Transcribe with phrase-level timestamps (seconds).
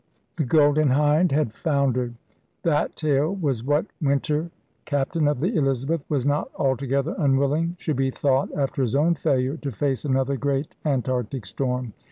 [0.37, 2.15] The Golden Hind had foundered.
[2.63, 4.49] That tale was what \Yinter,
[4.85, 9.57] captain of the Elizabeth, was not altogether unwilling should be thought after his own failure
[9.57, 11.93] to face another great antarctic storm.